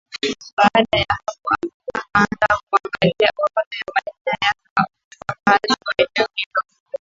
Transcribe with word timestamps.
Baada 0.57 0.97
ya 0.97 1.05
hapo 1.09 1.55
akaanza 1.93 2.47
kuangalia 2.69 3.29
orodha 3.37 3.77
ya 3.77 3.93
majina 3.95 4.37
ya 4.41 4.53
wakazi 5.29 5.75
wa 5.87 5.93
eneo 5.97 6.27
hilo 6.35 6.61